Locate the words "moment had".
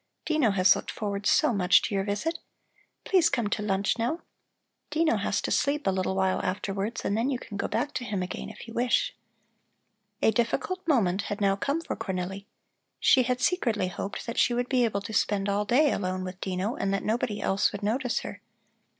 10.87-11.39